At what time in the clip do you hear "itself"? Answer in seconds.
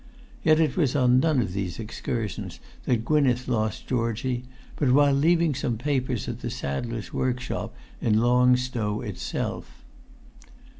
9.01-9.83